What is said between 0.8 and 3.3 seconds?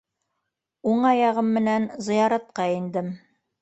Уң аяғым менән зыяратҡа индем.